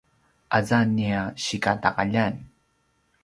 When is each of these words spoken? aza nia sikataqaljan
aza 0.57 0.79
nia 0.95 1.21
sikataqaljan 1.43 2.35